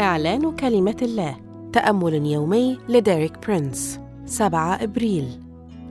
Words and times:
إعلان 0.00 0.56
كلمة 0.56 0.96
الله. 1.02 1.36
تأمل 1.72 2.26
يومي 2.26 2.78
لديريك 2.88 3.46
برينس. 3.46 4.00
7 4.26 4.82
إبريل. 4.82 5.40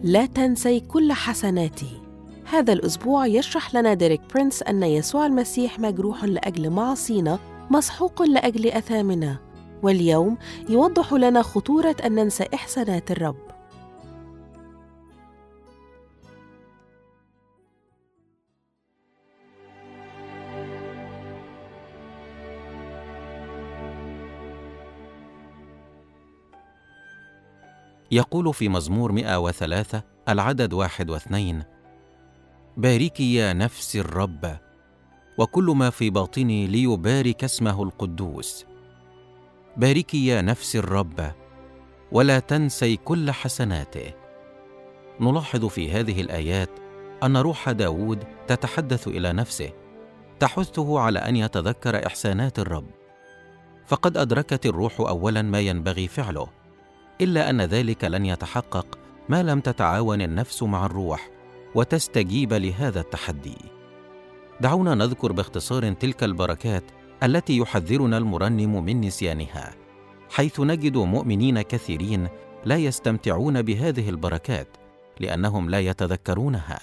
لا 0.04 0.25
تنسي 0.25 0.79
كل 0.79 1.13
حسناتي. 1.13 2.02
هذا 2.45 2.73
الأسبوع 2.73 3.25
يشرح 3.25 3.75
لنا 3.75 3.93
ديريك 3.93 4.21
برينس 4.34 4.63
أن 4.63 4.84
يسوع 4.84 5.25
المسيح 5.25 5.80
مجروح 5.80 6.23
لأجل 6.23 6.70
معاصينا 6.70 7.39
مسحوق 7.71 8.21
لأجل 8.21 8.67
أثامنا. 8.67 9.38
واليوم 9.84 10.38
يوضح 10.70 11.13
لنا 11.13 11.41
خطورة 11.41 11.95
أن 12.05 12.16
ننسى 12.16 12.45
إحسانات 12.53 13.12
الرب. 13.12 13.46
يقول 28.11 28.53
في 28.53 28.70
مزمور 28.70 29.11
103 29.11 30.02
العدد 30.29 30.73
واحد 30.73 31.09
واثنين 31.09 31.63
باركي 32.77 33.35
يا 33.35 33.53
نفس 33.53 33.95
الرب 33.95 34.57
وكل 35.38 35.65
ما 35.65 35.89
في 35.89 36.09
باطني 36.09 36.67
ليبارك 36.67 37.43
اسمه 37.43 37.84
القدوس. 37.84 38.65
باركي 39.77 40.27
يا 40.27 40.41
نفس 40.41 40.75
الرب 40.75 41.31
ولا 42.12 42.39
تنسي 42.39 42.95
كل 42.95 43.31
حسناته. 43.31 44.13
نلاحظ 45.20 45.65
في 45.65 45.91
هذه 45.91 46.21
الآيات 46.21 46.70
أن 47.23 47.37
روح 47.37 47.71
داود 47.71 48.23
تتحدث 48.48 49.07
إلى 49.07 49.34
نفسه 49.34 49.70
تحثه 50.39 50.99
على 50.99 51.20
أن 51.20 51.35
يتذكر 51.35 52.07
إحسانات 52.07 52.60
الرب. 52.60 52.87
فقد 53.85 54.17
أدركت 54.17 54.65
الروح 54.65 54.99
أولا 54.99 55.41
ما 55.41 55.60
ينبغي 55.60 56.07
فعله 56.07 56.57
إلا 57.21 57.49
أن 57.49 57.62
ذلك 57.62 58.04
لن 58.04 58.26
يتحقق 58.26 58.99
ما 59.29 59.43
لم 59.43 59.60
تتعاون 59.60 60.21
النفس 60.21 60.63
مع 60.63 60.85
الروح 60.85 61.29
وتستجيب 61.76 62.54
لهذا 62.54 62.99
التحدي. 62.99 63.57
دعونا 64.62 64.96
نذكر 64.96 65.31
باختصار 65.31 65.94
تلك 65.94 66.23
البركات 66.23 66.84
التي 67.23 67.57
يحذرنا 67.57 68.18
المرنم 68.18 68.85
من 68.85 69.01
نسيانها 69.01 69.73
حيث 70.29 70.59
نجد 70.59 70.97
مؤمنين 70.97 71.62
كثيرين 71.62 72.28
لا 72.66 72.75
يستمتعون 72.75 73.62
بهذه 73.62 74.09
البركات 74.09 74.68
لأنهم 75.19 75.69
لا 75.69 75.79
يتذكرونها. 75.79 76.79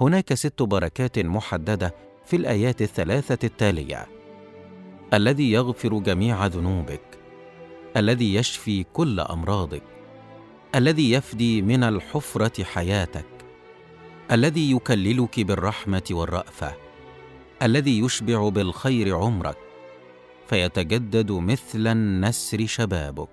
هناك 0.00 0.34
ست 0.34 0.62
بركات 0.62 1.18
محددة 1.18 1.94
في 2.24 2.36
الآيات 2.36 2.82
الثلاثة 2.82 3.46
التالية. 3.46 4.06
الذي 5.14 5.52
يغفر 5.52 5.98
جميع 5.98 6.46
ذنوبك. 6.46 7.25
الذي 7.96 8.34
يشفي 8.34 8.84
كل 8.92 9.20
أمراضك 9.20 9.82
الذي 10.74 11.12
يفدي 11.12 11.62
من 11.62 11.82
الحفرة 11.82 12.64
حياتك 12.64 13.26
الذي 14.32 14.70
يكللك 14.70 15.40
بالرحمة 15.40 16.02
والرأفة 16.10 16.74
الذي 17.62 17.98
يشبع 17.98 18.48
بالخير 18.48 19.16
عمرك 19.16 19.58
فيتجدد 20.48 21.32
مثل 21.32 21.86
النسر 21.86 22.66
شبابك. 22.66 23.28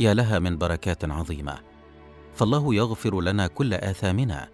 يا 0.00 0.14
لها 0.14 0.38
من 0.38 0.58
بركات 0.58 1.04
عظيمة 1.04 1.58
فالله 2.34 2.74
يغفر 2.74 3.20
لنا 3.20 3.46
كل 3.46 3.74
آثامنا 3.74 4.48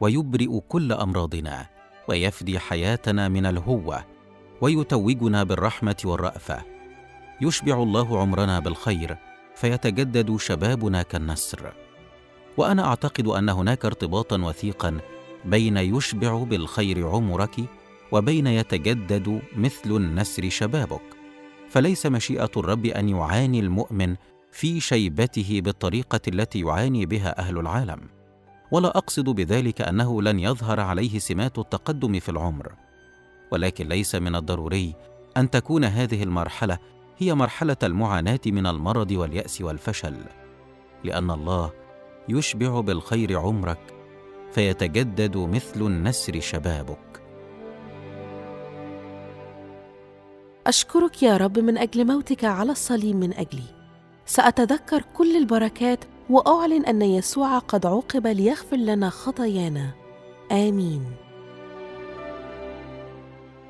ويبرئ 0.00 0.60
كل 0.68 0.92
أمراضنا 0.92 1.66
ويفدي 2.08 2.58
حياتنا 2.58 3.28
من 3.28 3.46
الهوة 3.46 4.04
ويتوجنا 4.60 5.44
بالرحمة 5.44 5.96
والرأفة. 6.04 6.75
يشبع 7.40 7.82
الله 7.82 8.20
عمرنا 8.20 8.60
بالخير 8.60 9.16
فيتجدد 9.54 10.36
شبابنا 10.36 11.02
كالنسر. 11.02 11.72
وأنا 12.56 12.84
أعتقد 12.86 13.26
أن 13.26 13.48
هناك 13.48 13.84
ارتباطا 13.84 14.42
وثيقا 14.42 14.98
بين 15.44 15.76
يشبع 15.76 16.42
بالخير 16.42 17.08
عمرك 17.08 17.56
وبين 18.12 18.46
يتجدد 18.46 19.42
مثل 19.56 19.90
النسر 19.90 20.48
شبابك. 20.48 21.02
فليس 21.68 22.06
مشيئة 22.06 22.50
الرب 22.56 22.86
أن 22.86 23.08
يعاني 23.08 23.60
المؤمن 23.60 24.16
في 24.52 24.80
شيبته 24.80 25.60
بالطريقة 25.64 26.20
التي 26.28 26.60
يعاني 26.60 27.06
بها 27.06 27.38
أهل 27.38 27.58
العالم. 27.58 28.00
ولا 28.70 28.88
أقصد 28.88 29.24
بذلك 29.24 29.80
أنه 29.80 30.22
لن 30.22 30.38
يظهر 30.38 30.80
عليه 30.80 31.18
سمات 31.18 31.58
التقدم 31.58 32.20
في 32.20 32.28
العمر. 32.28 32.72
ولكن 33.52 33.88
ليس 33.88 34.14
من 34.14 34.36
الضروري 34.36 34.94
أن 35.36 35.50
تكون 35.50 35.84
هذه 35.84 36.22
المرحلة 36.22 36.78
هي 37.18 37.34
مرحلة 37.34 37.76
المعاناة 37.82 38.40
من 38.46 38.66
المرض 38.66 39.10
واليأس 39.10 39.60
والفشل 39.60 40.16
لأن 41.04 41.30
الله 41.30 41.72
يشبع 42.28 42.80
بالخير 42.80 43.38
عمرك 43.38 43.94
فيتجدد 44.52 45.36
مثل 45.36 45.82
النسر 45.82 46.40
شبابك. 46.40 47.22
أشكرك 50.66 51.22
يا 51.22 51.36
رب 51.36 51.58
من 51.58 51.78
أجل 51.78 52.06
موتك 52.06 52.44
على 52.44 52.72
الصليب 52.72 53.16
من 53.16 53.32
أجلي. 53.34 53.76
سأتذكر 54.26 55.02
كل 55.14 55.36
البركات 55.36 56.04
وأعلن 56.30 56.84
أن 56.84 57.02
يسوع 57.02 57.58
قد 57.58 57.86
عوقب 57.86 58.26
ليغفر 58.26 58.76
لنا 58.76 59.10
خطايانا. 59.10 59.94
آمين. 60.52 61.25